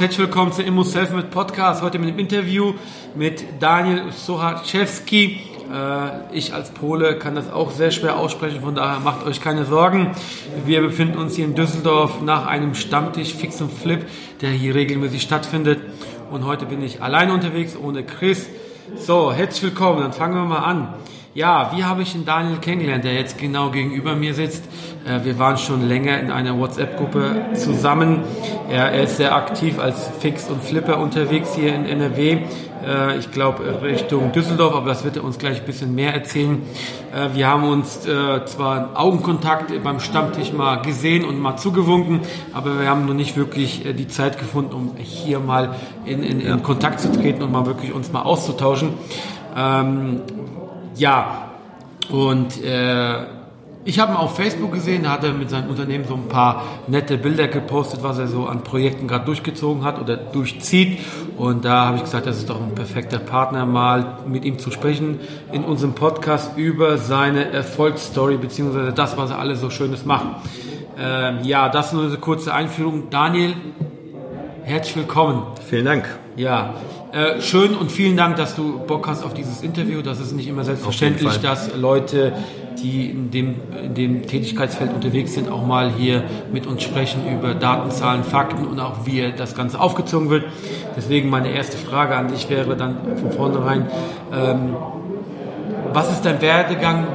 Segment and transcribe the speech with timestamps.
[0.00, 1.82] Herzlich willkommen zu Immo Self mit Podcast.
[1.82, 2.72] Heute mit dem Interview
[3.14, 5.42] mit Daniel Sochaczewski.
[5.70, 9.66] Äh, ich als Pole kann das auch sehr schwer aussprechen, von daher macht euch keine
[9.66, 10.12] Sorgen.
[10.64, 14.06] Wir befinden uns hier in Düsseldorf nach einem Stammtisch Fix und Flip,
[14.40, 15.80] der hier regelmäßig stattfindet.
[16.30, 18.46] Und heute bin ich alleine unterwegs, ohne Chris.
[18.96, 20.94] So, herzlich willkommen, dann fangen wir mal an.
[21.32, 24.64] Ja, wie habe ich den Daniel kennengelernt, der jetzt genau gegenüber mir sitzt?
[25.06, 28.24] Äh, wir waren schon länger in einer WhatsApp-Gruppe zusammen.
[28.68, 32.38] Er, ist sehr aktiv als Fix und Flipper unterwegs hier in NRW.
[32.84, 36.62] Äh, ich glaube Richtung Düsseldorf, aber das wird er uns gleich ein bisschen mehr erzählen.
[37.14, 42.88] Äh, wir haben uns zwar Augenkontakt beim Stammtisch mal gesehen und mal zugewunken, aber wir
[42.88, 47.12] haben noch nicht wirklich die Zeit gefunden, um hier mal in, in, in Kontakt zu
[47.12, 48.94] treten und mal wirklich uns mal auszutauschen.
[49.56, 50.22] Ähm,
[50.96, 51.50] ja,
[52.10, 53.24] und äh,
[53.82, 56.64] ich habe ihn auf Facebook gesehen, da hat er mit seinem Unternehmen so ein paar
[56.86, 60.98] nette Bilder gepostet, was er so an Projekten gerade durchgezogen hat oder durchzieht.
[61.38, 64.70] Und da habe ich gesagt, das ist doch ein perfekter Partner, mal mit ihm zu
[64.70, 65.20] sprechen
[65.52, 70.26] in unserem Podcast über seine Erfolgsstory beziehungsweise das, was er alles so Schönes macht.
[70.98, 73.08] Ähm, ja, das ist nur eine kurze Einführung.
[73.08, 73.54] Daniel,
[74.64, 75.44] herzlich willkommen.
[75.66, 76.18] Vielen Dank.
[76.36, 76.74] Ja,
[77.12, 80.02] äh, schön und vielen Dank, dass du Bock hast auf dieses Interview.
[80.02, 82.32] Das ist nicht immer selbstverständlich, dass Leute,
[82.82, 87.54] die in dem, in dem Tätigkeitsfeld unterwegs sind, auch mal hier mit uns sprechen über
[87.54, 90.44] Datenzahlen, Fakten und auch wie das Ganze aufgezogen wird.
[90.96, 93.88] Deswegen meine erste Frage an dich wäre dann von vornherein,
[94.32, 94.76] ähm,
[95.92, 97.06] was ist dein Werdegang?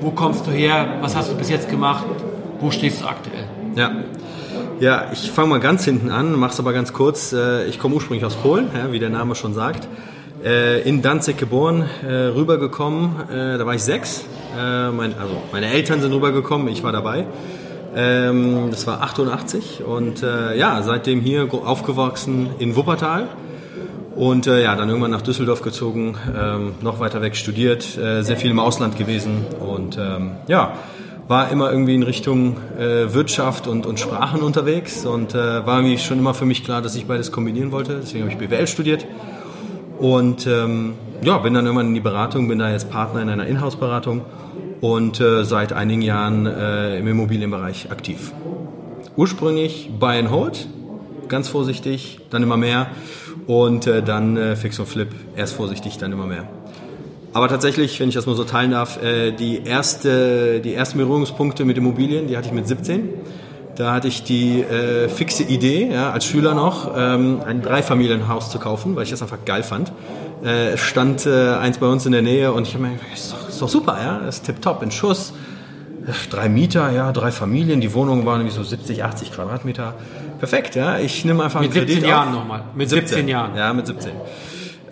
[0.00, 0.98] Wo kommst du her?
[1.00, 2.04] Was hast du bis jetzt gemacht?
[2.60, 3.44] Wo stehst du aktuell?
[3.76, 3.90] Ja,
[4.80, 7.32] ja, ich fange mal ganz hinten an, mach's aber ganz kurz.
[7.32, 9.88] Äh, ich komme ursprünglich aus Polen, wie der Name schon sagt.
[10.44, 14.24] Äh, in Danzig geboren, äh, rübergekommen, da war ich sechs.
[14.56, 17.26] also meine Eltern sind rübergekommen, ich war dabei.
[17.96, 23.28] Ähm, das war 88 und ja, seitdem hier aufgewachsen in Wuppertal.
[24.16, 28.36] Und äh, ja, dann irgendwann nach Düsseldorf gezogen, ähm, noch weiter weg studiert, äh, sehr
[28.36, 30.74] viel im Ausland gewesen und ähm, ja,
[31.28, 35.98] war immer irgendwie in Richtung äh, Wirtschaft und, und Sprachen unterwegs und äh, war irgendwie
[35.98, 38.00] schon immer für mich klar, dass ich beides kombinieren wollte.
[38.00, 39.06] Deswegen habe ich BWL studiert
[39.98, 43.46] und ähm, ja, bin dann irgendwann in die Beratung, bin da jetzt Partner in einer
[43.46, 44.22] Inhouse-Beratung
[44.80, 48.32] und äh, seit einigen Jahren äh, im Immobilienbereich aktiv.
[49.16, 50.68] Ursprünglich Buy and Hold,
[51.28, 52.88] ganz vorsichtig, dann immer mehr
[53.46, 56.48] und äh, dann äh, Fix und Flip, erst vorsichtig, dann immer mehr.
[57.34, 61.64] Aber tatsächlich, wenn ich das mal so teilen darf, äh, die, erste, die ersten Berührungspunkte
[61.64, 63.08] mit Immobilien, die hatte ich mit 17.
[63.74, 68.60] Da hatte ich die äh, fixe Idee, ja, als Schüler noch, ähm, ein Dreifamilienhaus zu
[68.60, 69.90] kaufen, weil ich das einfach geil fand.
[70.44, 73.32] Äh, stand äh, eins bei uns in der Nähe und ich habe mir gedacht, ist
[73.32, 75.32] doch, ist doch super, ja, das ist tipptopp, in Schuss.
[76.30, 79.94] Drei Mieter, ja, drei Familien, die Wohnungen waren irgendwie so 70, 80 Quadratmeter.
[80.38, 83.56] Perfekt, ja, ich nehme einfach einen Mit 17 Jahren nochmal, mit 17, 17 Jahren.
[83.56, 84.12] Ja, mit 17.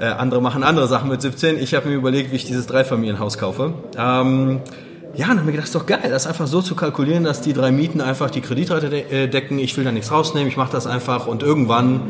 [0.02, 1.60] Äh, andere machen andere Sachen mit 17.
[1.60, 3.72] Ich habe mir überlegt, wie ich dieses Dreifamilienhaus kaufe.
[3.96, 4.58] Ähm,
[5.14, 7.40] ja, dann habe mir gedacht, das ist doch geil, das einfach so zu kalkulieren, dass
[7.40, 9.60] die drei Mieten einfach die Kreditrate de äh, decken.
[9.60, 12.00] Ich will da nichts rausnehmen, ich mache das einfach und irgendwann,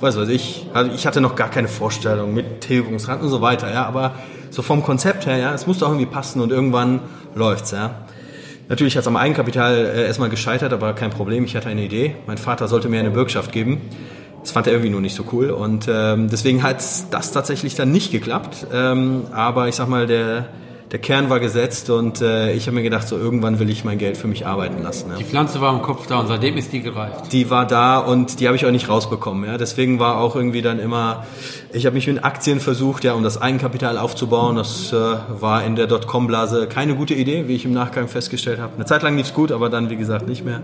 [0.00, 3.70] weiß was ich, also ich hatte noch gar keine Vorstellung mit Tilgungsrand und so weiter,
[3.70, 4.14] ja, aber
[4.48, 7.00] so vom Konzept her, ja, es muss doch irgendwie passen und irgendwann
[7.34, 8.06] läuft's, ja.
[8.70, 12.16] Natürlich hat es am Eigenkapital äh, erstmal gescheitert, aber kein Problem, ich hatte eine Idee.
[12.26, 13.82] Mein Vater sollte mir eine Bürgschaft geben.
[14.42, 17.92] Das fand er irgendwie nur nicht so cool und ähm, deswegen hat das tatsächlich dann
[17.92, 18.66] nicht geklappt.
[18.72, 20.48] Ähm, aber ich sag mal, der,
[20.90, 23.98] der Kern war gesetzt und äh, ich habe mir gedacht, so irgendwann will ich mein
[23.98, 25.10] Geld für mich arbeiten lassen.
[25.10, 25.16] Ja.
[25.16, 27.32] Die Pflanze war im Kopf da und seitdem ist die gereift.
[27.32, 29.48] Die war da und die habe ich auch nicht rausbekommen.
[29.48, 29.58] Ja.
[29.58, 31.24] Deswegen war auch irgendwie dann immer,
[31.72, 34.56] ich habe mich mit Aktien versucht, ja, um das Eigenkapital aufzubauen.
[34.56, 34.96] Das äh,
[35.28, 38.74] war in der Dotcom-Blase keine gute Idee, wie ich im Nachgang festgestellt habe.
[38.74, 40.62] Eine Zeit lang lief's gut, aber dann wie gesagt nicht mehr.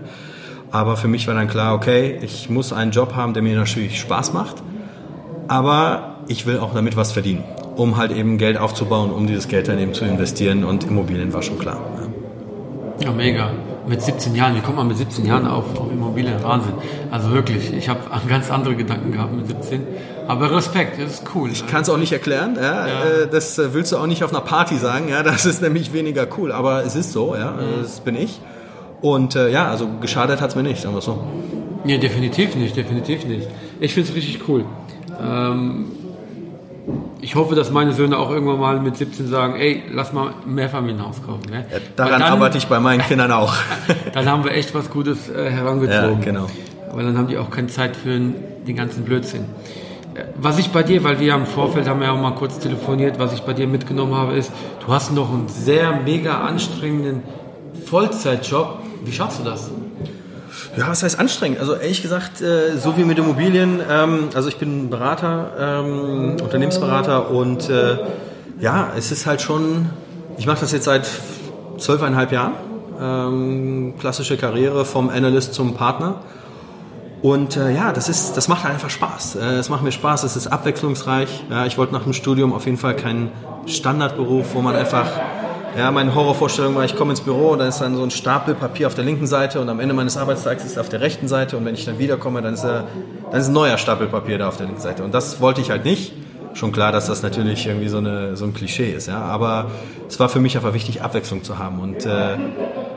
[0.71, 3.99] Aber für mich war dann klar, okay, ich muss einen Job haben, der mir natürlich
[3.99, 4.57] Spaß macht,
[5.47, 7.43] aber ich will auch damit was verdienen,
[7.75, 11.41] um halt eben Geld aufzubauen, um dieses Geld dann eben zu investieren und Immobilien war
[11.41, 11.79] schon klar.
[12.99, 13.49] Ja, ja mega.
[13.87, 16.43] Mit 17 Jahren, wie kommt man mit 17 Jahren auf, auf Immobilien?
[16.43, 16.73] Wahnsinn.
[17.09, 19.81] Also wirklich, ich habe ganz andere Gedanken gehabt mit 17.
[20.27, 21.49] Aber Respekt, das ist cool.
[21.49, 22.55] Ich kann es auch nicht erklären.
[22.55, 23.03] Ja, ja.
[23.03, 25.09] Äh, das äh, willst du auch nicht auf einer Party sagen.
[25.09, 26.51] Ja, das ist nämlich weniger cool.
[26.51, 27.35] Aber es ist so.
[27.35, 27.81] Ja, mhm.
[27.81, 28.39] das bin ich.
[29.01, 31.23] Und äh, ja, also geschadet hat es mir nicht, sagen wir so.
[31.85, 33.47] Ja, definitiv nicht, definitiv nicht.
[33.79, 34.65] Ich finde es richtig cool.
[35.21, 35.85] Ähm,
[37.21, 40.53] ich hoffe, dass meine Söhne auch irgendwann mal mit 17 sagen, ey, lass mal ein
[40.53, 41.49] Mehrfamilienhaus kaufen.
[41.49, 41.65] Ne?
[41.71, 43.53] Ja, daran dann, arbeite ich bei meinen Kindern auch.
[44.13, 46.19] dann haben wir echt was Gutes äh, herangezogen.
[46.19, 46.47] Ja, genau.
[46.91, 49.45] Weil dann haben die auch keine Zeit für den ganzen Blödsinn.
[50.15, 53.19] Äh, was ich bei dir, weil wir im Vorfeld haben ja auch mal kurz telefoniert,
[53.19, 54.51] was ich bei dir mitgenommen habe, ist,
[54.85, 57.23] du hast noch einen sehr mega anstrengenden
[57.85, 58.79] Vollzeitjob.
[59.03, 59.69] Wie schaffst du das?
[60.77, 61.59] Ja, was heißt anstrengend?
[61.59, 67.29] Also ehrlich gesagt, äh, so wie mit Immobilien, ähm, also ich bin Berater, ähm, Unternehmensberater
[67.29, 67.97] und äh,
[68.59, 69.89] ja, es ist halt schon,
[70.37, 71.07] ich mache das jetzt seit
[71.77, 72.53] zwölfeinhalb Jahren,
[72.99, 76.21] ähm, klassische Karriere vom Analyst zum Partner.
[77.21, 79.35] Und äh, ja, das, ist, das macht einfach Spaß.
[79.35, 81.43] Äh, es macht mir Spaß, es ist abwechslungsreich.
[81.49, 83.31] Ja, ich wollte nach dem Studium auf jeden Fall keinen
[83.65, 85.07] Standardberuf, wo man einfach
[85.77, 88.87] ja, meine Horrorvorstellung war, ich komme ins Büro dann ist dann so ein Stapel Papier
[88.87, 91.57] auf der linken Seite und am Ende meines Arbeitstags ist es auf der rechten Seite
[91.57, 92.81] und wenn ich dann wiederkomme, dann ist, äh,
[93.31, 95.03] dann ist ein neuer Stapel Papier da auf der linken Seite.
[95.03, 96.13] Und das wollte ich halt nicht.
[96.55, 99.21] Schon klar, dass das natürlich irgendwie so, eine, so ein Klischee ist, ja.
[99.21, 99.69] Aber
[100.07, 101.79] es war für mich einfach wichtig, Abwechslung zu haben.
[101.79, 102.37] Und äh,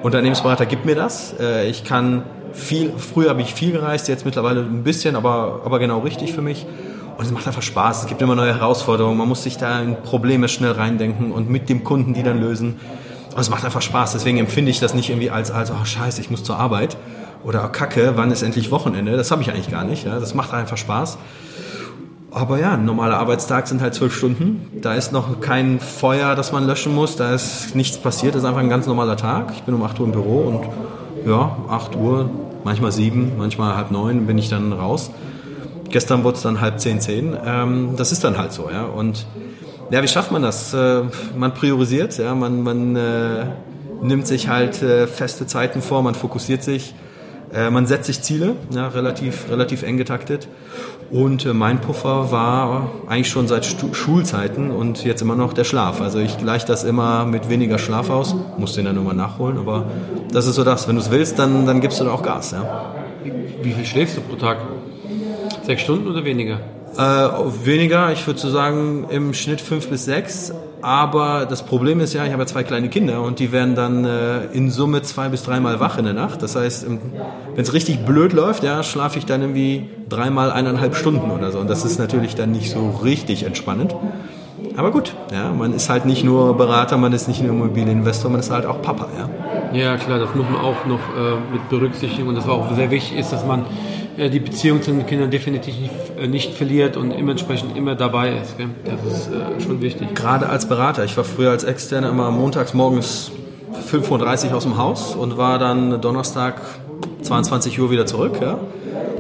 [0.02, 1.34] Unternehmensberater gibt mir das.
[1.38, 2.22] Äh, ich kann
[2.52, 6.42] viel, früher habe ich viel gereist, jetzt mittlerweile ein bisschen, aber, aber genau richtig für
[6.42, 6.66] mich.
[7.16, 8.02] Und es macht einfach Spaß.
[8.02, 9.18] Es gibt immer neue Herausforderungen.
[9.18, 12.80] Man muss sich da in Probleme schnell reindenken und mit dem Kunden die dann lösen.
[13.34, 14.12] Und es macht einfach Spaß.
[14.12, 16.96] Deswegen empfinde ich das nicht irgendwie als, als oh scheiße, ich muss zur Arbeit.
[17.44, 19.16] Oder oh, kacke, wann ist endlich Wochenende?
[19.16, 20.04] Das habe ich eigentlich gar nicht.
[20.04, 20.18] Ja.
[20.18, 21.18] Das macht einfach Spaß.
[22.30, 24.66] Aber ja, ein normaler Arbeitstag sind halt zwölf Stunden.
[24.80, 27.16] Da ist noch kein Feuer, das man löschen muss.
[27.16, 28.34] Da ist nichts passiert.
[28.34, 29.52] Das ist einfach ein ganz normaler Tag.
[29.54, 32.30] Ich bin um 8 Uhr im Büro und ja, 8 Uhr,
[32.64, 35.10] manchmal 7, manchmal halb 9 bin ich dann raus.
[35.92, 37.36] Gestern wurde es dann halb zehn, zehn.
[37.44, 38.84] Ähm, das ist dann halt so, ja.
[38.84, 39.26] Und
[39.90, 40.72] ja, wie schafft man das?
[40.72, 41.02] Äh,
[41.36, 43.44] man priorisiert, ja, man, man äh,
[44.02, 46.94] nimmt sich halt äh, feste Zeiten vor, man fokussiert sich,
[47.52, 50.48] äh, man setzt sich Ziele, ja, relativ, relativ eng getaktet.
[51.10, 55.64] Und äh, mein Puffer war eigentlich schon seit Stu Schulzeiten und jetzt immer noch der
[55.64, 56.00] Schlaf.
[56.00, 59.84] Also ich gleiche das immer mit weniger Schlaf aus, muss den dann nochmal nachholen, aber
[60.32, 60.88] das ist so das.
[60.88, 62.52] Wenn du es willst, dann, dann gibst du da auch Gas.
[62.52, 62.94] Ja.
[63.62, 64.56] Wie viel schläfst du pro Tag?
[65.62, 66.60] Sechs Stunden oder weniger?
[66.96, 67.00] Äh,
[67.64, 70.52] weniger, ich würde so sagen im Schnitt fünf bis sechs.
[70.82, 74.04] Aber das Problem ist ja, ich habe ja zwei kleine Kinder und die werden dann
[74.04, 76.42] äh, in Summe zwei bis dreimal wach in der Nacht.
[76.42, 81.30] Das heißt, wenn es richtig blöd läuft, ja, schlafe ich dann irgendwie dreimal eineinhalb Stunden
[81.30, 81.60] oder so.
[81.60, 83.94] Und das ist natürlich dann nicht so richtig entspannend.
[84.76, 88.40] Aber gut, ja, man ist halt nicht nur Berater, man ist nicht nur Immobilieninvestor, man
[88.40, 89.28] ist halt auch Papa, ja.
[89.78, 92.90] Ja, klar, das muss man auch noch äh, mit berücksichtigen und das war auch sehr
[92.90, 93.64] wichtig ist, dass man
[94.16, 98.58] die Beziehung zu den Kindern definitiv nicht, äh, nicht verliert und dementsprechend immer dabei ist.
[98.58, 98.68] Gell?
[98.84, 100.14] Das ist äh, schon wichtig.
[100.14, 101.04] Gerade als Berater.
[101.04, 103.30] Ich war früher als Externer immer montags morgens
[103.90, 106.60] 5.30 Uhr aus dem Haus und war dann Donnerstag
[107.22, 108.38] 22 Uhr wieder zurück.
[108.40, 108.58] Ja?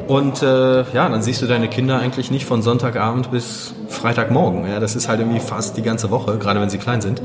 [0.08, 4.66] Und äh, ja, dann siehst du deine Kinder eigentlich nicht von Sonntagabend bis Freitagmorgen.
[4.68, 4.78] Ja?
[4.78, 7.22] Das ist halt irgendwie fast die ganze Woche, gerade wenn sie klein sind.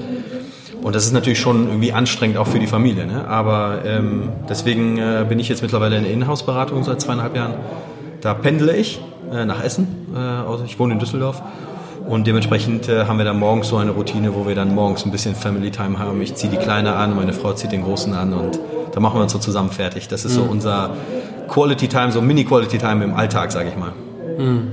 [0.88, 3.06] Und das ist natürlich schon irgendwie anstrengend auch für die Familie.
[3.06, 3.28] Ne?
[3.28, 7.56] Aber ähm, deswegen äh, bin ich jetzt mittlerweile in der Inhouse-Beratung seit zweieinhalb Jahren.
[8.22, 10.08] Da pendle ich äh, nach Essen.
[10.16, 11.42] Äh, also ich wohne in Düsseldorf.
[12.08, 15.12] Und dementsprechend äh, haben wir dann morgens so eine Routine, wo wir dann morgens ein
[15.12, 16.22] bisschen Family Time haben.
[16.22, 18.58] Ich ziehe die Kleine an, meine Frau zieht den Großen an und
[18.94, 20.08] da machen wir uns so zusammen fertig.
[20.08, 20.52] Das ist so mhm.
[20.52, 20.92] unser
[21.50, 23.92] Quality Time, so Mini-Quality Time im Alltag, sage ich mal.
[24.38, 24.72] Mhm.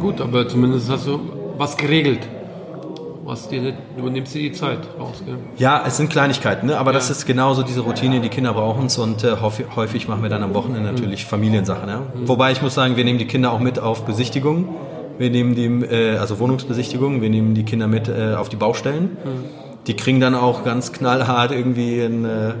[0.00, 1.18] Gut, aber zumindest hast du
[1.58, 2.20] was geregelt
[3.26, 5.22] was dir nicht, du nimmst dir die Zeit raus.
[5.26, 5.36] Gell?
[5.56, 6.78] Ja, es sind Kleinigkeiten, ne?
[6.78, 6.98] aber ja.
[6.98, 10.30] das ist genauso diese Routine, die Kinder brauchen es und äh, häufig, häufig, machen wir
[10.30, 10.94] dann am Wochenende mhm.
[10.94, 11.30] natürlich mhm.
[11.30, 11.88] Familiensachen.
[11.88, 11.98] Ja?
[11.98, 12.28] Mhm.
[12.28, 14.68] Wobei ich muss sagen, wir nehmen die Kinder auch mit auf Besichtigungen.
[15.18, 19.16] Wir nehmen die, äh, also Wohnungsbesichtigungen, wir nehmen die Kinder mit äh, auf die Baustellen.
[19.24, 19.44] Mhm.
[19.88, 22.52] Die kriegen dann auch ganz knallhart irgendwie ein, äh,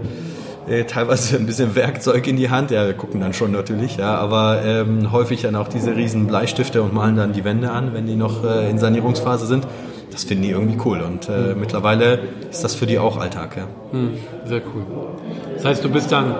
[0.68, 2.72] äh, teilweise ein bisschen Werkzeug in die Hand.
[2.72, 6.82] Ja, wir gucken dann schon natürlich, ja, aber ähm, häufig dann auch diese riesen Bleistifte
[6.82, 9.64] und malen dann die Wände an, wenn die noch äh, in Sanierungsphase sind
[10.16, 11.02] das finden die irgendwie cool.
[11.02, 11.60] Und äh, mhm.
[11.60, 12.20] mittlerweile
[12.50, 13.56] ist das für die auch Alltag.
[13.58, 13.66] Ja.
[13.92, 14.14] Mhm,
[14.46, 14.86] sehr cool.
[15.54, 16.34] Das heißt, du bist dann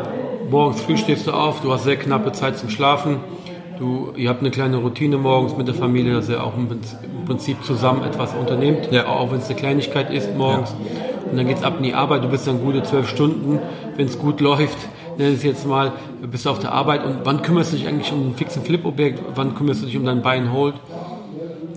[0.49, 3.19] morgens früh stehst du auf, du hast sehr knappe Zeit zum Schlafen.
[3.79, 6.69] Du, ihr habt eine kleine Routine morgens mit der Familie, dass ihr auch im
[7.27, 9.07] Prinzip zusammen etwas unternehmt, ja.
[9.09, 10.71] auch wenn es eine Kleinigkeit ist morgens.
[10.71, 11.31] Ja.
[11.31, 13.59] Und dann geht es ab in die Arbeit, du bist dann gute zwölf Stunden,
[13.97, 14.79] wenn es gut läuft,
[15.19, 15.93] nenne es jetzt mal,
[16.23, 19.23] bist du auf der Arbeit und wann kümmerst du dich eigentlich um ein fixen Flip-Objekt,
[19.35, 20.77] wann kümmerst du dich um dein Bein Hold?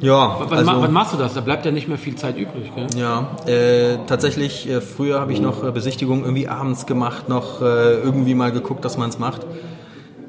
[0.02, 0.38] Ja.
[0.48, 1.34] Wann, also, wann, machst du das?
[1.34, 2.72] Da bleibt ja nicht mehr viel Zeit übrig.
[2.76, 2.88] Gell?
[2.96, 7.96] Ja, äh, tatsächlich, äh, früher habe ich noch äh, Besichtigungen irgendwie abends gemacht, noch äh,
[8.00, 9.42] irgendwie mal geguckt, dass man es macht.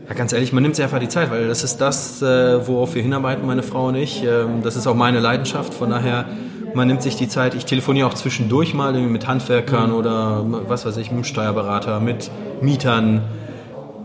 [0.08, 2.94] Ja, ganz ehrlich, man nimmt sich einfach die Zeit, weil das ist das, äh, worauf
[2.94, 4.24] wir hinarbeiten, meine Frau und ich.
[4.24, 6.26] Ähm, das ist auch meine Leidenschaft, von daher,
[6.74, 7.54] man nimmt sich die Zeit.
[7.54, 9.96] Ich telefoniere auch zwischendurch mal mit Handwerkern mhm.
[9.96, 13.22] oder was weiß ich, mit dem Steuerberater, mit Mietern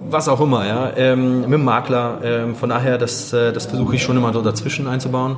[0.09, 2.19] was auch immer, ja, ähm, mit dem Makler.
[2.23, 5.37] Ähm, von daher, das, äh, das versuche ich schon immer so dazwischen einzubauen.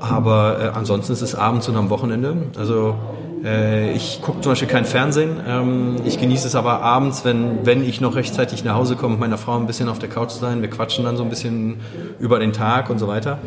[0.00, 2.36] Aber äh, ansonsten ist es abends und am Wochenende.
[2.58, 2.96] Also
[3.44, 5.40] äh, ich gucke zum Beispiel kein Fernsehen.
[5.46, 9.20] Ähm, ich genieße es aber abends, wenn, wenn ich noch rechtzeitig nach Hause komme, mit
[9.20, 10.60] meiner Frau ein bisschen auf der Couch zu sein.
[10.60, 11.80] Wir quatschen dann so ein bisschen
[12.18, 13.38] über den Tag und so weiter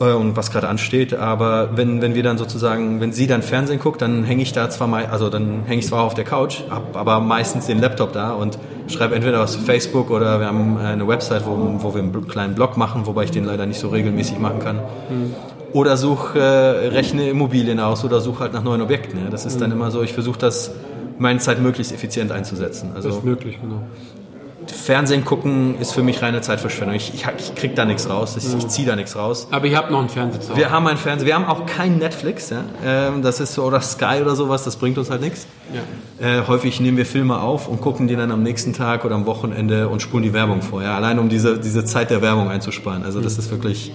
[0.00, 1.14] äh, und was gerade ansteht.
[1.14, 4.70] Aber wenn, wenn wir dann sozusagen, wenn sie dann Fernsehen guckt, dann hänge ich da
[4.70, 8.12] zwar mal, also dann hänge ich zwar auf der Couch, hab aber meistens den Laptop
[8.12, 12.28] da und schreibe entweder was Facebook oder wir haben eine Website, wo, wo wir einen
[12.28, 14.76] kleinen Blog machen, wobei ich den leider nicht so regelmäßig machen kann.
[14.76, 15.34] Mhm.
[15.72, 19.22] Oder such, äh, rechne Immobilien aus oder suche halt nach neuen Objekten.
[19.22, 19.30] Ja.
[19.30, 20.72] Das ist dann immer so, ich versuche das
[21.18, 22.92] meine Zeit möglichst effizient einzusetzen.
[22.94, 23.82] Also, das ist möglich, genau.
[24.70, 26.96] Fernsehen gucken ist für mich reine Zeitverschwendung.
[26.96, 29.48] Ich, ich, ich krieg da nichts raus, ich, ich ziehe da nichts raus.
[29.50, 30.56] Aber ihr habt noch einen Fernseher.
[30.56, 31.26] Wir haben einen Fernseher.
[31.26, 32.50] Wir haben auch kein Netflix.
[32.50, 32.64] Ja?
[32.84, 34.64] Ähm, das ist so oder Sky oder sowas.
[34.64, 35.46] Das bringt uns halt nichts.
[36.20, 36.40] Ja.
[36.40, 39.26] Äh, häufig nehmen wir Filme auf und gucken die dann am nächsten Tag oder am
[39.26, 40.82] Wochenende und spulen die Werbung vor.
[40.82, 40.96] Ja?
[40.96, 43.04] Allein um diese, diese Zeit der Werbung einzusparen.
[43.04, 43.92] Also das ist wirklich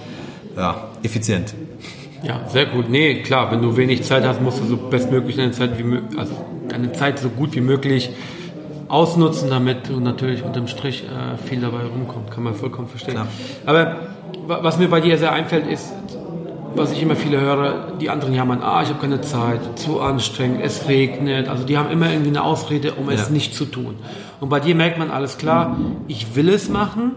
[0.55, 1.53] ja, effizient.
[2.23, 2.89] Ja, sehr gut.
[2.89, 6.33] Nee, klar, wenn du wenig Zeit hast, musst du so bestmöglich deine Zeit wie also
[6.69, 8.11] deine Zeit so gut wie möglich
[8.93, 12.29] ausnutzen, damit du natürlich unterm Strich äh, viel dabei rumkommt.
[12.29, 13.15] Kann man vollkommen verstehen.
[13.15, 13.27] Klar.
[13.65, 13.95] Aber
[14.47, 15.91] was mir bei dir sehr einfällt, ist,
[16.75, 20.61] was ich immer viele höre, die anderen jammern, ah, ich habe keine Zeit, zu anstrengend,
[20.63, 21.47] es regnet.
[21.47, 23.15] Also die haben immer irgendwie eine Ausrede, um ja.
[23.15, 23.95] es nicht zu tun.
[24.39, 27.13] Und bei dir merkt man alles klar, ich will es machen,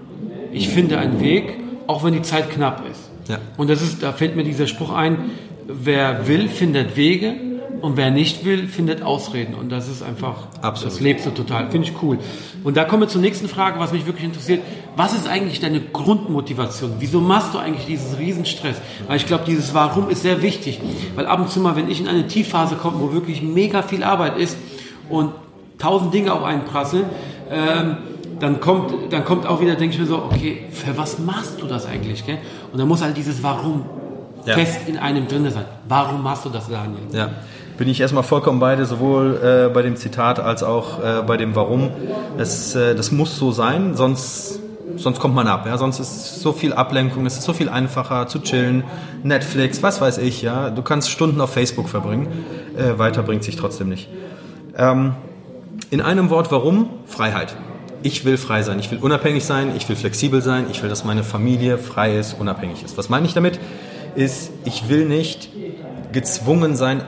[0.53, 3.11] ich finde einen Weg, auch wenn die Zeit knapp ist.
[3.29, 3.39] Ja.
[3.59, 5.31] Und das ist, da fällt mir dieser Spruch ein,
[5.67, 7.35] wer will, findet Wege
[7.87, 9.55] und wer nicht will, findet Ausreden.
[9.55, 10.93] Und das ist einfach, Absolut.
[10.93, 11.71] das lebst du total.
[11.71, 12.19] Finde ich cool.
[12.65, 14.61] Und da kommen wir zur nächsten Frage, was mich wirklich interessiert.
[14.97, 16.95] Was ist eigentlich deine Grundmotivation?
[16.99, 18.79] Wieso machst du eigentlich diesen Riesenstress?
[19.07, 20.81] Weil ich glaube, dieses Warum ist sehr wichtig.
[21.15, 24.03] Weil ab und zu mal, wenn ich in eine Tiefphase komme, wo wirklich mega viel
[24.03, 24.59] Arbeit ist
[25.09, 25.31] und
[25.79, 27.05] tausend Dinge auf einen prasseln,
[27.53, 27.99] ähm,
[28.41, 31.67] dann kommt, dann kommt auch wieder, denke ich mir so, okay, für was machst du
[31.67, 32.27] das eigentlich?
[32.27, 32.39] Gell?
[32.73, 33.85] Und dann muss halt dieses Warum
[34.45, 34.55] ja.
[34.55, 35.67] fest in einem drin sein.
[35.87, 36.99] Warum machst du das, Daniel?
[37.13, 37.31] Ja
[37.77, 41.55] bin ich erstmal vollkommen beide, sowohl äh, bei dem Zitat als auch äh, bei dem
[41.55, 41.91] Warum.
[42.39, 44.61] Es, äh, das muss so sein, sonst,
[44.97, 45.67] sonst kommt man ab.
[45.67, 45.77] Ja?
[45.77, 48.85] Sonst ist so viel Ablenkung, es ist so viel einfacher zu chillen,
[49.23, 50.43] Netflix, was weiß ich.
[50.43, 50.71] Ja?
[50.71, 52.29] Du kannst Stunden auf Facebook verbringen,
[52.77, 54.09] äh, weiter bringt sich trotzdem nicht.
[54.77, 55.15] Ähm,
[55.91, 56.89] in einem Wort, warum?
[57.07, 57.55] Freiheit.
[58.03, 61.05] Ich will frei sein, ich will unabhängig sein, ich will flexibel sein, ich will, dass
[61.05, 62.97] meine Familie frei ist, unabhängig ist.
[62.97, 63.59] Was meine ich damit?
[64.15, 65.51] Ist, ich will nicht
[66.13, 67.03] gezwungen sein,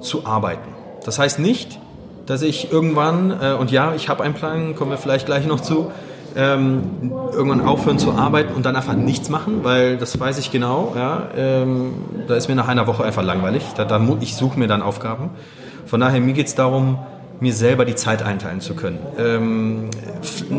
[0.00, 0.68] zu arbeiten.
[1.04, 1.78] Das heißt nicht,
[2.26, 5.60] dass ich irgendwann, äh, und ja, ich habe einen Plan, kommen wir vielleicht gleich noch
[5.60, 5.90] zu,
[6.36, 10.92] ähm, irgendwann aufhören zu arbeiten und dann einfach nichts machen, weil das weiß ich genau.
[10.94, 11.92] Ja, ähm,
[12.28, 13.64] da ist mir nach einer Woche einfach langweilig.
[13.76, 15.30] Da, da, ich suche mir dann Aufgaben.
[15.86, 16.98] Von daher, mir geht es darum,
[17.40, 19.90] mir selber die Zeit einteilen zu können, ähm,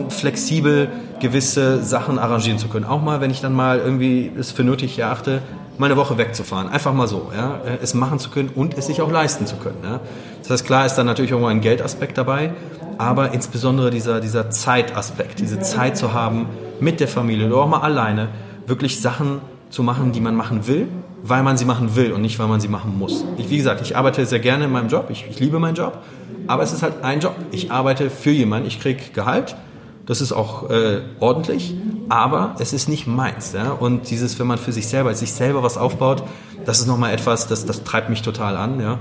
[0.10, 2.86] flexibel gewisse Sachen arrangieren zu können.
[2.86, 5.42] Auch mal, wenn ich dann mal irgendwie es für nötig erachte,
[5.82, 6.70] meine Woche wegzufahren.
[6.70, 9.80] Einfach mal so, ja, es machen zu können und es sich auch leisten zu können.
[9.84, 10.00] Ja.
[10.40, 12.54] Das heißt, klar ist da natürlich auch mal ein Geldaspekt dabei,
[13.00, 16.46] aber insbesondere dieser, dieser Zeitaspekt, diese Zeit zu haben
[16.80, 18.30] mit der Familie oder auch mal alleine,
[18.68, 20.88] wirklich Sachen zu machen, die man machen will,
[21.24, 23.26] weil man sie machen will und nicht, weil man sie machen muss.
[23.38, 25.98] Ich, wie gesagt, ich arbeite sehr gerne in meinem Job, ich, ich liebe meinen Job,
[26.46, 27.36] aber es ist halt ein Job.
[27.52, 29.56] Ich arbeite für jemanden, ich kriege Gehalt,
[30.06, 31.74] das ist auch äh, ordentlich,
[32.12, 33.54] aber es ist nicht meins.
[33.54, 33.72] Ja?
[33.72, 36.24] Und dieses, wenn man für sich selber, sich selber was aufbaut,
[36.66, 38.82] das ist nochmal etwas, das, das treibt mich total an.
[38.82, 39.00] Ja?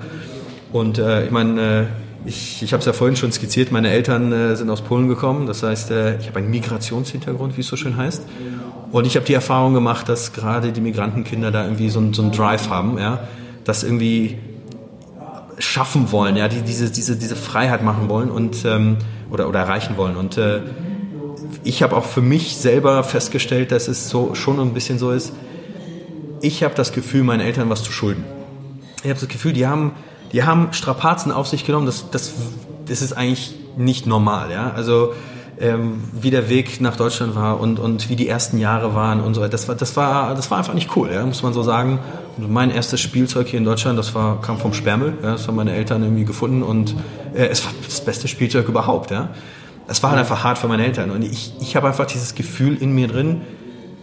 [0.72, 1.86] Und äh, ich meine, äh,
[2.24, 5.48] ich, ich habe es ja vorhin schon skizziert, meine Eltern äh, sind aus Polen gekommen.
[5.48, 8.22] Das heißt, äh, ich habe einen Migrationshintergrund, wie es so schön heißt.
[8.92, 12.30] Und ich habe die Erfahrung gemacht, dass gerade die Migrantenkinder da irgendwie so, so einen
[12.30, 13.24] Drive haben, ja?
[13.64, 14.38] das irgendwie
[15.58, 18.96] schaffen wollen, ja, die diese, diese, diese Freiheit machen wollen und ähm,
[19.30, 20.16] oder, oder erreichen wollen.
[20.16, 20.60] Und äh,
[21.64, 25.32] ich habe auch für mich selber festgestellt, dass es so schon ein bisschen so ist.
[26.40, 28.24] Ich habe das Gefühl, meinen Eltern was zu schulden.
[29.02, 29.92] Ich habe das Gefühl, die haben,
[30.32, 31.86] die haben Strapazen auf sich genommen.
[31.86, 32.32] Das, das,
[32.86, 34.50] das ist eigentlich nicht normal.
[34.50, 34.72] Ja?
[34.72, 35.12] Also
[35.58, 39.34] ähm, wie der Weg nach Deutschland war und, und wie die ersten Jahre waren und
[39.34, 39.46] so.
[39.46, 41.24] Das war, das war, das war einfach nicht cool, ja?
[41.26, 41.98] muss man so sagen.
[42.38, 45.14] Und mein erstes Spielzeug hier in Deutschland, das war, kam vom Sperrmüll.
[45.22, 45.32] Ja?
[45.32, 46.94] Das haben meine Eltern irgendwie gefunden und
[47.34, 49.10] äh, es war das beste Spielzeug überhaupt.
[49.10, 49.28] Ja?
[49.90, 51.10] Es war halt einfach hart für meine Eltern.
[51.10, 53.40] Und ich, ich habe einfach dieses Gefühl in mir drin,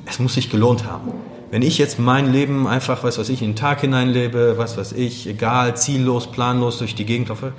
[0.05, 1.13] es muss sich gelohnt haben.
[1.49, 4.91] Wenn ich jetzt mein Leben einfach, was weiß ich, in den Tag hineinlebe, was weiß
[4.91, 7.53] ich, egal, ziellos, planlos durch die Gegend laufe,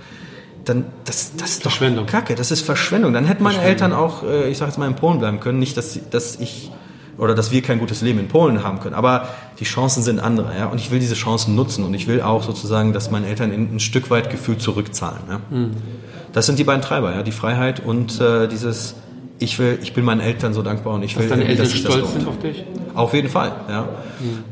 [0.66, 3.14] dann das, das ist doch Kacke, das ist Verschwendung.
[3.14, 5.58] Dann hätten meine Eltern auch, äh, ich sage jetzt mal, in Polen bleiben können.
[5.58, 6.70] Nicht, dass, dass ich
[7.18, 8.94] oder dass wir kein gutes Leben in Polen haben können.
[8.94, 10.66] Aber die Chancen sind andere, ja.
[10.66, 13.80] Und ich will diese Chancen nutzen und ich will auch sozusagen, dass meine Eltern ein
[13.80, 15.20] Stück weit Gefühl zurückzahlen.
[15.28, 15.40] Ja?
[15.50, 15.70] Mhm.
[16.32, 18.94] Das sind die beiden Treiber, ja, die Freiheit und äh, dieses
[19.40, 21.72] ich will, ich bin meinen Eltern so dankbar und ich Dass will, deine irgendwie, Eltern
[21.72, 22.12] dass das stolz lohnt.
[22.12, 22.64] sind auf dich?
[22.94, 23.88] Auf jeden Fall, ja.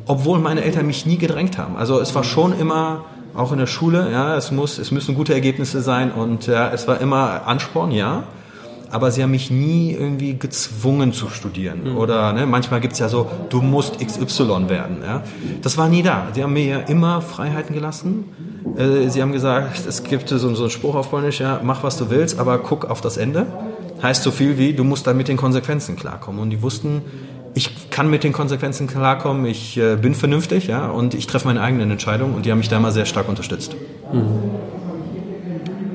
[0.07, 1.77] Obwohl meine Eltern mich nie gedrängt haben.
[1.77, 3.05] Also es war schon immer,
[3.35, 6.87] auch in der Schule, ja, es muss, es müssen gute Ergebnisse sein und ja, es
[6.87, 8.25] war immer Ansporn, ja.
[8.91, 11.97] Aber sie haben mich nie irgendwie gezwungen zu studieren.
[11.97, 14.99] Oder ne, manchmal gibt's ja so, du musst XY werden.
[15.03, 15.23] Ja.
[15.63, 16.29] Das war nie da.
[16.35, 18.25] Sie haben mir ja immer Freiheiten gelassen.
[18.77, 21.97] Äh, Sie haben gesagt, es gibt so, so einen Spruch auf Polnisch, ja, mach was
[21.97, 23.47] du willst, aber guck auf das Ende.
[24.03, 26.41] Heißt so viel wie, du musst dann mit den Konsequenzen klarkommen.
[26.41, 27.03] Und die wussten,
[27.57, 31.63] ich kann mit den Konsequenzen klarkommen, ich äh, bin vernünftig, ja, und ich treffe meine
[31.63, 33.75] eigenen Entscheidungen und die haben mich da immer sehr stark unterstützt.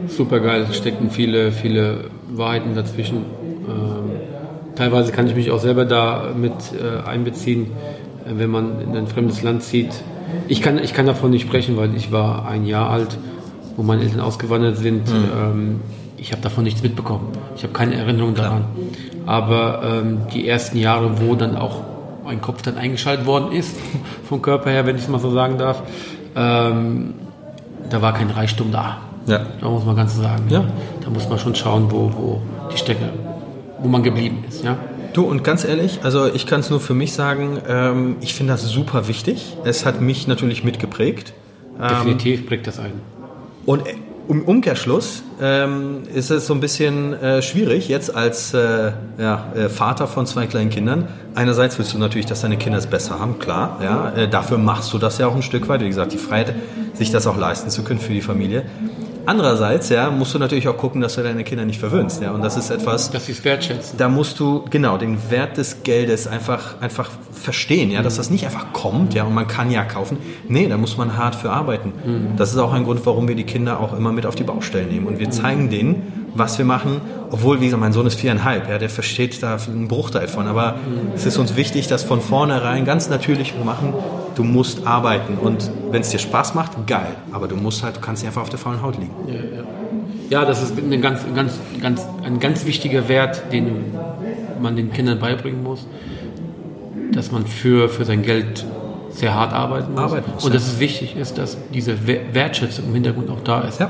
[0.07, 3.17] Super geil, es stecken viele, viele Wahrheiten dazwischen.
[3.67, 4.11] Ähm,
[4.75, 7.67] teilweise kann ich mich auch selber da mit äh, einbeziehen,
[8.25, 10.03] äh, wenn man in ein fremdes Land zieht.
[10.47, 13.17] Ich kann, ich kann davon nicht sprechen, weil ich war ein Jahr alt,
[13.75, 15.09] wo meine Eltern ausgewandert sind.
[15.09, 15.81] Ähm,
[16.17, 17.29] ich habe davon nichts mitbekommen.
[17.55, 18.65] Ich habe keine Erinnerung daran.
[19.25, 21.81] Aber ähm, die ersten Jahre, wo dann auch
[22.23, 23.75] mein Kopf dann eingeschaltet worden ist,
[24.23, 25.83] vom Körper her, wenn ich es mal so sagen darf,
[26.35, 27.15] ähm,
[27.89, 28.97] da war kein Reichtum da.
[29.27, 29.45] Ja.
[29.59, 30.43] Da muss man ganz sagen.
[30.49, 30.65] Ja.
[31.03, 33.09] Da muss man schon schauen, wo, wo die Strecke,
[33.79, 34.63] wo man geblieben ist.
[34.63, 34.77] Ja.
[35.13, 38.53] Du, und ganz ehrlich, also ich kann es nur für mich sagen, ähm, ich finde
[38.53, 39.57] das super wichtig.
[39.65, 41.33] Es hat mich natürlich mitgeprägt.
[41.77, 42.93] Definitiv prägt das ein.
[43.65, 43.83] Und
[44.29, 49.67] im Umkehrschluss ähm, ist es so ein bisschen äh, schwierig, jetzt als äh, ja, äh,
[49.67, 51.07] Vater von zwei kleinen Kindern.
[51.35, 53.79] Einerseits willst du natürlich, dass deine Kinder es besser haben, klar.
[53.83, 55.81] Ja, äh, dafür machst du das ja auch ein Stück weit.
[55.81, 56.55] Wie gesagt, die Freiheit,
[56.93, 58.63] sich das auch leisten zu können für die Familie.
[59.25, 62.21] Andererseits ja, musst du natürlich auch gucken, dass du deine Kinder nicht verwöhnst.
[62.21, 63.97] Ja, und das ist etwas, Dass sie es wertschätzen.
[63.97, 68.45] da musst du genau den Wert des Geldes einfach einfach verstehen, ja, dass das nicht
[68.45, 70.17] einfach kommt, ja, und man kann ja kaufen.
[70.47, 71.93] Nee, da muss man hart für arbeiten.
[72.37, 74.89] Das ist auch ein Grund, warum wir die Kinder auch immer mit auf die Baustellen
[74.89, 78.69] nehmen und wir zeigen denen, was wir machen, obwohl, wie gesagt, mein Sohn ist viereinhalb,
[78.69, 80.75] ja, der versteht da einen Bruchteil von, aber
[81.15, 83.93] es ist uns wichtig, das von vornherein ganz natürlich machen.
[84.35, 87.99] Du musst arbeiten und wenn es dir Spaß macht, geil, aber du musst halt, du
[87.99, 89.11] kannst nicht einfach auf der faulen Haut liegen.
[90.29, 93.93] Ja, das ist eine ganz, ganz, ganz, ein ganz wichtiger Wert, den
[94.61, 95.85] man den Kindern beibringen muss,
[97.11, 98.65] dass man für, für sein Geld
[99.09, 100.01] sehr hart arbeiten muss.
[100.01, 100.57] Arbeiten muss, und ja.
[100.57, 103.81] dass es wichtig ist, dass diese We- Wertschätzung im Hintergrund auch da ist.
[103.81, 103.89] Ja.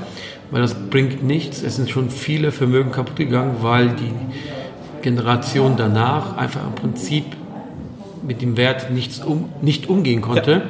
[0.49, 1.61] Weil das bringt nichts.
[1.61, 4.11] Es sind schon viele Vermögen kaputt gegangen, weil die
[5.03, 7.25] Generation danach einfach im Prinzip
[8.23, 10.63] mit dem Wert nichts um, nicht umgehen konnte,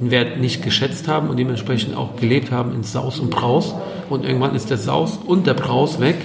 [0.00, 3.74] den Wert nicht geschätzt haben und dementsprechend auch gelebt haben in Saus und Braus.
[4.10, 6.16] Und irgendwann ist der Saus und der Braus weg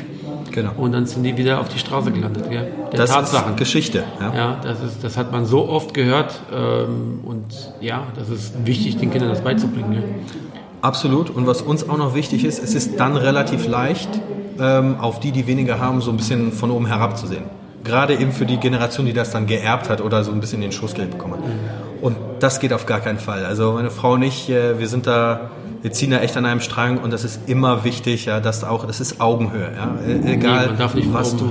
[0.51, 0.71] Genau.
[0.77, 2.47] und dann sind die wieder auf die Straße gelandet.
[2.47, 2.67] Gell?
[2.91, 3.53] Der Das Tatsachen.
[3.53, 4.03] ist Geschichte.
[4.19, 4.35] Ja.
[4.35, 7.45] Ja, das, ist, das hat man so oft gehört ähm, und
[7.81, 9.91] ja, das ist wichtig, den Kindern das beizubringen.
[9.93, 10.03] Gell?
[10.81, 11.31] Absolut.
[11.31, 14.09] Und was uns auch noch wichtig ist, es ist dann relativ leicht,
[14.59, 17.45] ähm, auf die, die weniger haben, so ein bisschen von oben herab zu sehen.
[17.83, 20.71] Gerade eben für die Generation, die das dann geerbt hat oder so ein bisschen den
[20.71, 21.41] Schussgeld bekommen hat.
[22.01, 23.45] Und das geht auf gar keinen Fall.
[23.45, 26.59] Also meine Frau und ich, äh, wir sind da, wir ziehen da echt an einem
[26.59, 29.95] Strang und das ist immer wichtig, ja, dass auch, das ist Augenhöhe, ja.
[30.05, 30.69] E- Egal,
[31.07, 31.45] Nee, was du,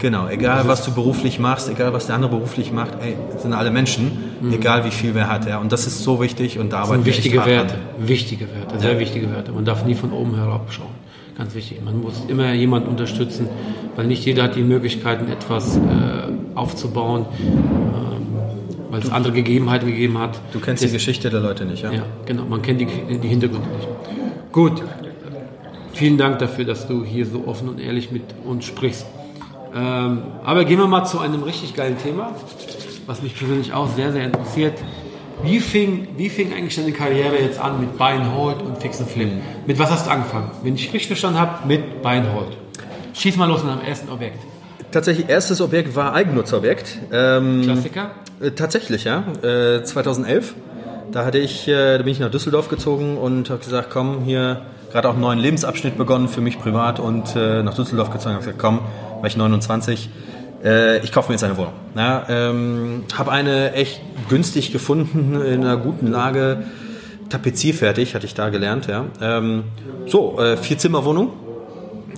[0.00, 3.70] genau, egal was du beruflich machst, egal was der andere beruflich macht, ey, sind alle
[3.70, 4.18] Menschen,
[4.52, 5.58] egal wie viel wer hat, ja.
[5.58, 8.78] Und das ist so wichtig und da Das arbeiten sind wir wichtige Werte, wichtige Werte,
[8.80, 9.52] sehr wichtige Werte.
[9.52, 10.93] Man darf nie von oben herab schauen.
[11.36, 11.82] Ganz wichtig.
[11.84, 13.48] Man muss immer jemanden unterstützen,
[13.96, 15.80] weil nicht jeder hat die Möglichkeiten, etwas äh,
[16.54, 18.26] aufzubauen, ähm,
[18.90, 20.38] weil es andere Gegebenheiten gegeben hat.
[20.52, 21.92] Du kennst die Geschichte der Leute nicht, ja?
[21.92, 22.44] Ja, genau.
[22.44, 23.88] Man kennt die, die Hintergründe nicht.
[24.52, 24.82] Gut.
[25.92, 29.06] Vielen Dank dafür, dass du hier so offen und ehrlich mit uns sprichst.
[29.74, 32.32] Ähm, aber gehen wir mal zu einem richtig geilen Thema,
[33.06, 34.74] was mich persönlich auch sehr, sehr interessiert.
[35.42, 39.28] Wie fing, wie fing eigentlich deine Karriere jetzt an mit Beinhold und Fix and Flip?
[39.66, 40.50] Mit was hast du angefangen?
[40.62, 42.56] Wenn ich richtig verstanden habe, mit Beinhold.
[43.14, 44.38] Schieß mal los in deinem ersten Objekt.
[44.90, 46.98] Tatsächlich, erstes Objekt war Eigennutzobjekt.
[47.12, 48.10] Ähm, Klassiker?
[48.40, 49.24] äh, tatsächlich, ja.
[49.42, 50.54] Äh, 2011.
[51.12, 54.62] Da hatte ich, äh, da bin ich nach Düsseldorf gezogen und habe gesagt, komm, hier
[54.90, 58.34] gerade auch einen neuen Lebensabschnitt begonnen für mich privat und äh, nach Düsseldorf gezogen.
[58.34, 58.80] Habe gesagt, komm,
[59.20, 60.08] war ich 29.
[60.64, 61.72] Äh, ich kaufe mir jetzt eine Wohnung.
[61.96, 66.64] Ja, ähm, habe eine echt günstig gefunden, in einer guten Lage,
[67.28, 68.86] tapezierfertig, hatte ich da gelernt.
[68.86, 69.04] Ja.
[69.20, 69.64] Ähm,
[70.06, 71.30] so, äh, vier Zimmerwohnung,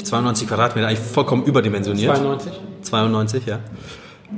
[0.03, 2.17] 92 Quadratmeter, eigentlich vollkommen überdimensioniert.
[2.17, 2.53] 92?
[2.83, 3.59] 92, ja.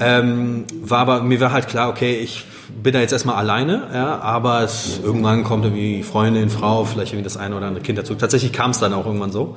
[0.01, 2.44] Ähm, war aber, mir war halt klar, okay, ich
[2.83, 7.24] bin da jetzt erstmal alleine, ja, aber es, irgendwann kommt irgendwie Freundin, Frau, vielleicht irgendwie
[7.24, 8.14] das eine oder andere Kind dazu.
[8.14, 9.57] Tatsächlich kam es dann auch irgendwann so.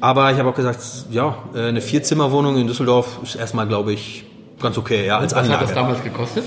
[0.00, 4.24] Aber ich habe auch gesagt, ja, äh, eine Vierzimmerwohnung in Düsseldorf ist erstmal, glaube ich,
[4.62, 5.74] ganz okay, ja, als Was hat das Anlage.
[5.74, 6.44] damals gekostet?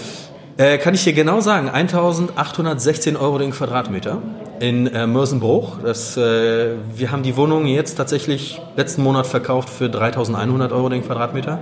[0.58, 4.22] Äh, kann ich dir genau sagen, 1816 Euro den Quadratmeter
[4.62, 5.80] in äh, Mörsenbruch.
[5.84, 11.06] Das, äh, wir haben die Wohnung jetzt tatsächlich letzten Monat verkauft für 3100 Euro den
[11.06, 11.60] Quadratmeter.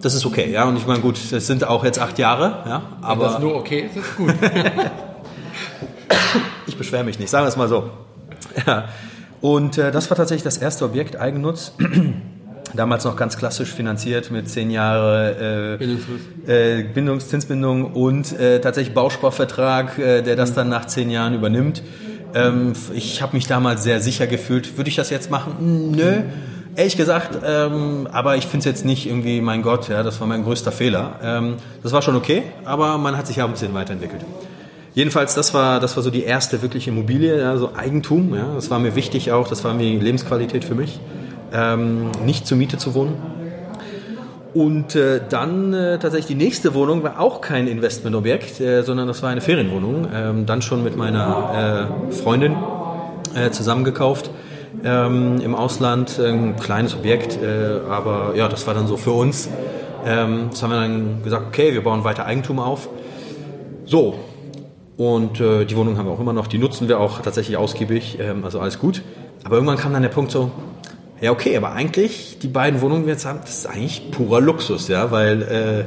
[0.00, 0.64] Das ist okay, ja.
[0.64, 2.82] Und ich meine, gut, es sind auch jetzt acht Jahre, ja.
[3.02, 4.34] Aber Wenn das nur okay ist, ist gut.
[6.66, 7.90] ich beschwere mich nicht, sagen wir es mal so.
[8.66, 8.86] Ja.
[9.42, 11.74] Und äh, das war tatsächlich das erste Objekt, Eigennutz.
[12.74, 15.78] Damals noch ganz klassisch finanziert mit zehn Jahre
[16.48, 21.82] äh, äh, Bindungszinsbindung und äh, tatsächlich Bausparvertrag, äh, der das dann nach zehn Jahren übernimmt.
[22.34, 24.78] Ähm, ich habe mich damals sehr sicher gefühlt.
[24.78, 25.54] Würde ich das jetzt machen?
[25.58, 26.12] Hm, Nö.
[26.74, 30.26] Ehrlich gesagt, ähm, aber ich finde es jetzt nicht irgendwie, mein Gott, ja, das war
[30.26, 31.20] mein größter Fehler.
[31.22, 34.22] Ähm, das war schon okay, aber man hat sich ja ein bisschen weiterentwickelt.
[34.94, 38.34] Jedenfalls, das war, das war so die erste wirkliche Immobilie, ja, so Eigentum.
[38.34, 40.98] Ja, das war mir wichtig auch, das war mir Lebensqualität für mich,
[41.52, 43.14] ähm, nicht zur Miete zu wohnen.
[44.54, 49.22] Und äh, dann äh, tatsächlich die nächste Wohnung war auch kein Investmentobjekt, äh, sondern das
[49.22, 50.06] war eine Ferienwohnung.
[50.14, 52.54] Ähm, dann schon mit meiner äh, Freundin
[53.34, 54.30] äh, zusammengekauft
[54.84, 56.18] ähm, im Ausland.
[56.18, 59.48] Ein kleines Objekt, äh, aber ja, das war dann so für uns.
[60.04, 62.90] Ähm, das haben wir dann gesagt, okay, wir bauen weiter Eigentum auf.
[63.86, 64.16] So,
[64.96, 68.18] und äh, die Wohnung haben wir auch immer noch, die nutzen wir auch tatsächlich ausgiebig,
[68.20, 69.02] ähm, also alles gut.
[69.44, 70.50] Aber irgendwann kam dann der Punkt so,
[71.22, 74.40] ja okay, aber eigentlich die beiden Wohnungen, die wir jetzt haben, das ist eigentlich purer
[74.40, 75.84] Luxus, ja, weil äh,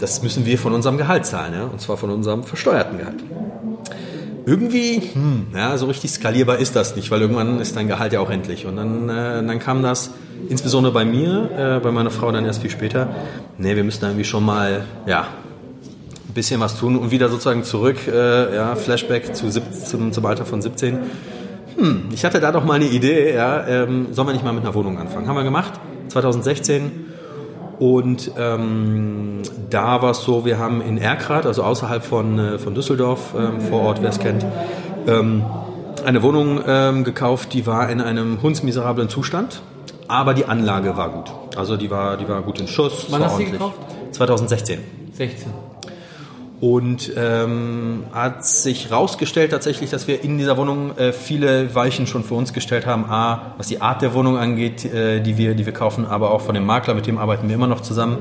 [0.00, 3.22] das müssen wir von unserem Gehalt zahlen, ja, und zwar von unserem versteuerten Gehalt.
[4.46, 8.20] Irgendwie, hm, ja, so richtig skalierbar ist das nicht, weil irgendwann ist dein Gehalt ja
[8.20, 8.66] auch endlich.
[8.66, 10.10] Und dann, äh, dann kam das,
[10.48, 13.08] insbesondere bei mir, äh, bei meiner Frau dann erst viel später,
[13.58, 15.28] nee, wir müssen da irgendwie schon mal, ja,
[16.28, 20.46] ein bisschen was tun und wieder sozusagen zurück, äh, ja, Flashback zu zum, zum Alter
[20.46, 20.98] von 17.
[21.76, 24.64] Hm, ich hatte da doch mal eine Idee, ja, ähm, sollen wir nicht mal mit
[24.64, 25.26] einer Wohnung anfangen?
[25.28, 25.72] Haben wir gemacht,
[26.08, 27.06] 2016.
[27.78, 32.74] Und ähm, da war es so, wir haben in Erkrath, also außerhalb von, äh, von
[32.74, 34.44] Düsseldorf, ähm, vor Ort, wer es kennt,
[35.06, 35.44] ähm,
[36.04, 39.62] eine Wohnung ähm, gekauft, die war in einem hundsmiserablen Zustand,
[40.08, 41.30] aber die Anlage war gut.
[41.56, 43.06] Also die war, die war gut in Schuss.
[43.08, 43.76] Wann war hast du die ordentlich.
[43.76, 44.14] gekauft?
[44.14, 44.80] 2016.
[45.14, 45.69] 16.
[46.60, 52.22] Und ähm, hat sich herausgestellt tatsächlich, dass wir in dieser Wohnung äh, viele Weichen schon
[52.22, 53.06] für uns gestellt haben.
[53.06, 56.42] A, was die Art der Wohnung angeht, äh, die, wir, die wir kaufen, aber auch
[56.42, 58.18] von dem Makler, mit dem arbeiten wir immer noch zusammen.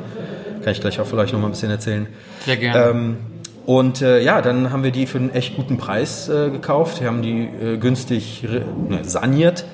[0.63, 2.07] Kann ich gleich auch vielleicht noch mal ein bisschen erzählen.
[2.45, 2.89] Sehr gerne.
[2.89, 3.17] Ähm,
[3.65, 7.01] und äh, ja, dann haben wir die für einen echt guten Preis äh, gekauft.
[7.01, 8.47] Wir haben die äh, günstig
[8.87, 9.65] ne, saniert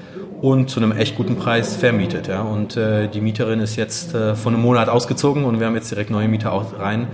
[0.42, 2.28] und zu einem echt guten Preis vermietet.
[2.28, 2.42] Ja.
[2.42, 5.92] Und äh, die Mieterin ist jetzt äh, vor einem Monat ausgezogen und wir haben jetzt
[5.92, 7.08] direkt neue Mieter auch rein.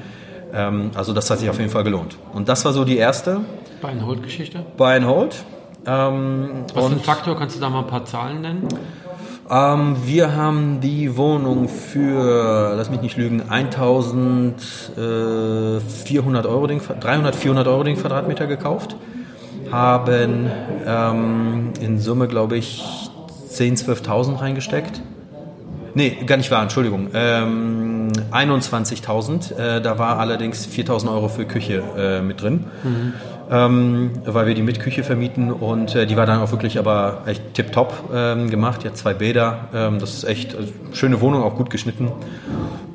[0.54, 2.18] Ähm, also das hat sich auf jeden Fall gelohnt.
[2.34, 3.42] Und das war so die erste
[3.82, 4.66] Bei einer Hold-Geschichte.
[4.78, 5.36] Buy and Hold.
[5.86, 7.38] Ähm, Was für ein Faktor?
[7.38, 8.68] Kannst du da mal ein paar Zahlen nennen?
[9.50, 17.68] ähm, wir haben die Wohnung für, lass mich nicht lügen, 1400 Euro, den, 300, 400
[17.68, 18.96] Euro den Quadratmeter gekauft.
[19.72, 20.50] Haben
[20.86, 22.84] ähm, in Summe, glaube ich,
[23.50, 25.02] 10.000, 12.000 reingesteckt.
[25.94, 27.10] Nee, gar nicht wahr, Entschuldigung.
[27.14, 28.01] Ähm,
[28.32, 29.56] 21.000.
[29.56, 32.65] Äh, da war allerdings 4.000 Euro für Küche äh, mit drin.
[33.52, 37.24] Ähm, weil wir die mit Küche vermieten und äh, die war dann auch wirklich aber
[37.26, 38.84] echt tipptopp ähm, gemacht.
[38.84, 39.67] Die hat zwei Bäder.
[39.74, 42.10] Ähm, das ist echt also, schöne Wohnung, auch gut geschnitten.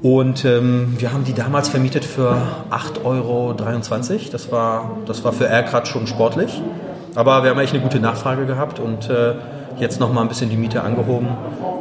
[0.00, 2.38] Und ähm, wir haben die damals vermietet für
[2.70, 3.54] 8,23 Euro.
[4.32, 6.62] Das war, das war für Erkrad schon sportlich.
[7.14, 9.34] Aber wir haben echt eine gute Nachfrage gehabt und äh,
[9.78, 11.28] jetzt nochmal ein bisschen die Miete angehoben.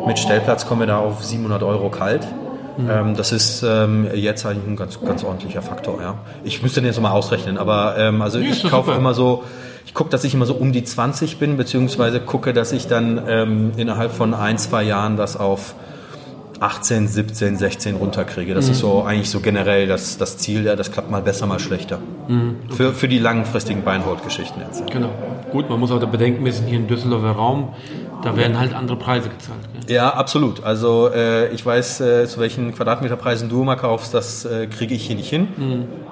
[0.06, 2.28] Mit Stellplatz kommen wir da auf 700 Euro kalt.
[2.78, 6.02] Ähm, das ist ähm, jetzt eigentlich ein ganz, ganz ordentlicher Faktor.
[6.02, 6.16] Ja.
[6.44, 8.98] Ich müsste den jetzt mal ausrechnen, aber ähm, also Nee, ich kaufe super.
[8.98, 9.44] immer so,
[9.86, 13.22] ich gucke, dass ich immer so um die 20 bin, beziehungsweise gucke, dass ich dann
[13.28, 15.76] ähm, innerhalb von ein, zwei Jahren das auf
[16.60, 18.54] 18, 17, 16 runterkriege.
[18.54, 21.60] Das ist so eigentlich so generell das, das Ziel, ja, das klappt mal besser, mal
[21.60, 22.00] schlechter.
[22.70, 24.90] Für, für die langfristigen Beinhold-Geschichten jetzt.
[24.90, 25.10] Genau.
[25.52, 27.74] Gut, man muss auch da bedenken, wir sind hier im Düsseldorfer Raum,
[28.26, 29.60] da werden halt andere Preise gezahlt.
[29.88, 29.96] Gell?
[29.96, 30.64] Ja, absolut.
[30.64, 35.06] Also äh, ich weiß, äh, zu welchen Quadratmeterpreisen du immer kaufst, das äh, kriege ich
[35.06, 35.48] hier nicht hin.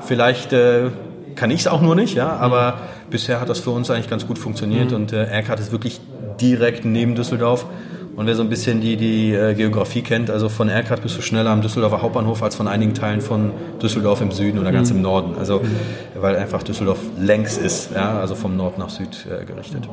[0.01, 0.91] Vielleicht äh,
[1.35, 2.75] kann ich es auch nur nicht, ja, aber
[3.09, 5.99] bisher hat das für uns eigentlich ganz gut funktioniert und äh, Erkrath ist wirklich
[6.39, 7.65] direkt neben Düsseldorf.
[8.15, 11.21] Und wer so ein bisschen die, die äh, Geografie kennt, also von Erkrath bist du
[11.21, 15.01] schneller am Düsseldorfer Hauptbahnhof als von einigen Teilen von Düsseldorf im Süden oder ganz im
[15.01, 15.35] Norden.
[15.39, 15.61] Also
[16.19, 19.89] weil einfach Düsseldorf längs ist, ja, also vom Nord nach Süd äh, gerichtet.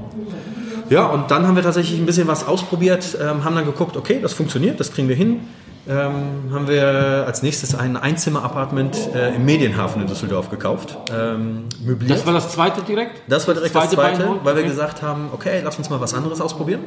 [0.91, 4.19] Ja, und dann haben wir tatsächlich ein bisschen was ausprobiert, ähm, haben dann geguckt, okay,
[4.21, 5.41] das funktioniert, das kriegen wir hin.
[5.89, 12.19] Ähm, haben wir als nächstes ein Einzimmer-Apartment äh, im Medienhafen in Düsseldorf gekauft, ähm, möbliert.
[12.19, 13.23] Das war das zweite direkt?
[13.29, 14.69] Das war direkt Zweite das zweite, weil wir Okay.
[14.71, 16.81] gesagt haben, okay, lass uns mal was anderes ausprobieren.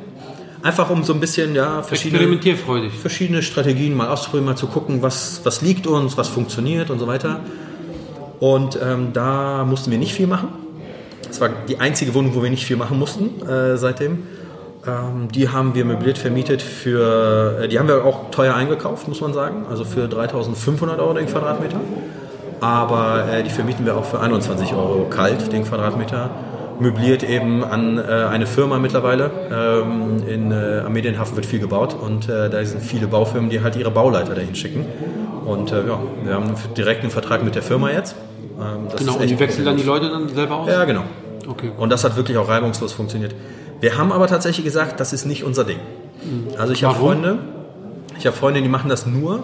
[0.64, 2.94] Einfach um so ein bisschen, ja, verschiedene, Experimentierfreudig.
[2.94, 7.08] verschiedene Strategien mal auszuprobieren, mal zu gucken, was, was liegt uns, was funktioniert und so
[7.08, 7.42] weiter.
[8.40, 10.48] Und ähm, da mussten wir nicht viel machen.
[11.28, 14.24] Das war die einzige Wohnung, wo wir nicht viel machen mussten äh, seitdem.
[14.88, 19.20] Ähm, die haben wir möbliert vermietet für, äh, die haben wir auch teuer eingekauft, muss
[19.20, 21.82] man sagen, also für 3.500 Euro den Quadratmeter.
[22.62, 26.30] Aber äh, die vermieten wir auch für 21 Euro kalt den Quadratmeter.
[26.84, 29.32] Möbliert eben an äh, eine Firma mittlerweile.
[29.52, 33.62] Ähm, in, äh, am Medienhafen wird viel gebaut und äh, da sind viele Baufirmen, die
[33.62, 34.86] halt ihre Bauleiter dahin schicken.
[35.46, 38.16] Und äh, ja, wir haben direkt einen Vertrag mit der Firma jetzt.
[38.60, 40.70] Ähm, genau, und die wechseln dann die Leute dann selber aus?
[40.70, 41.04] Ja, genau.
[41.48, 41.72] Okay.
[41.78, 43.34] Und das hat wirklich auch reibungslos funktioniert.
[43.80, 45.80] Wir haben aber tatsächlich gesagt, das ist nicht unser Ding.
[46.58, 47.40] Also ich habe Freunde,
[48.18, 49.44] ich habe Freunde, die machen das nur.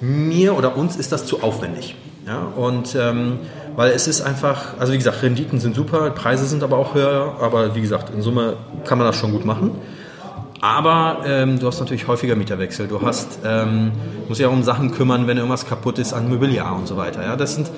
[0.00, 1.96] Mir oder uns ist das zu aufwendig.
[2.26, 3.38] Ja, und ähm,
[3.78, 7.36] weil es ist einfach, also wie gesagt, Renditen sind super, Preise sind aber auch höher,
[7.40, 9.70] aber wie gesagt, in Summe kann man das schon gut machen.
[10.60, 12.88] Aber ähm, du hast natürlich häufiger Mieterwechsel.
[12.88, 13.92] Du hast, ähm,
[14.26, 17.22] musst dich auch um Sachen kümmern, wenn irgendwas kaputt ist an Mobiliar und so weiter.
[17.22, 17.70] Ja, das sind,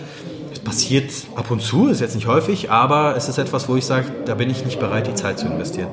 [0.65, 4.07] passiert ab und zu, ist jetzt nicht häufig, aber es ist etwas, wo ich sage,
[4.25, 5.91] da bin ich nicht bereit, die Zeit zu investieren.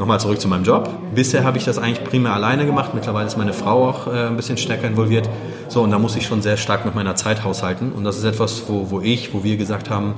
[0.00, 0.88] Nochmal zurück zu meinem Job.
[1.14, 2.94] Bisher habe ich das eigentlich primär alleine gemacht.
[2.94, 5.28] Mittlerweile ist meine Frau auch äh, ein bisschen stärker involviert.
[5.68, 7.92] So, und da muss ich schon sehr stark mit meiner Zeit haushalten.
[7.92, 10.14] Und das ist etwas, wo, wo ich, wo wir gesagt haben,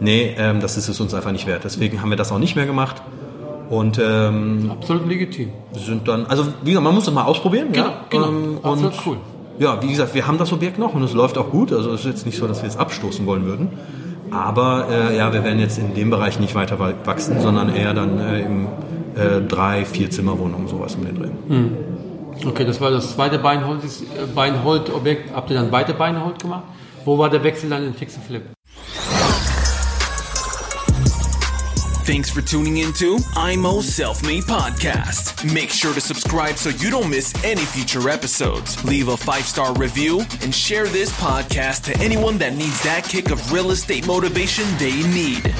[0.00, 1.62] nee, ähm, das ist es uns einfach nicht wert.
[1.62, 3.02] Deswegen haben wir das auch nicht mehr gemacht.
[3.68, 5.50] Und ähm, absolut legitim.
[5.74, 7.68] Sind dann, also wie gesagt, man muss es mal ausprobieren.
[7.70, 8.04] Genau, ja?
[8.10, 8.28] genau.
[8.30, 9.16] Ähm, absolut cool
[9.60, 11.70] ja, wie gesagt, wir haben das Objekt noch und es läuft auch gut.
[11.70, 13.68] Also es ist jetzt nicht so, dass wir es abstoßen wollen würden.
[14.30, 18.18] Aber äh, ja, wir werden jetzt in dem Bereich nicht weiter wachsen, sondern eher dann
[18.18, 18.68] äh, im
[19.16, 21.30] äh, drei, vier Zimmerwohnungen sowas um den Dreh.
[21.48, 21.76] Hm.
[22.46, 25.30] Okay, das war das zweite Beinhold-Objekt.
[25.30, 26.64] Äh, Habt ihr dann weiter Beinhold gemacht?
[27.04, 28.44] Wo war der Wechsel dann in Fix Flip?
[32.06, 35.44] Thanks for tuning into IMO Self Made Podcast.
[35.54, 38.82] Make sure to subscribe so you don't miss any future episodes.
[38.84, 43.30] Leave a five star review and share this podcast to anyone that needs that kick
[43.30, 45.54] of real estate motivation they need.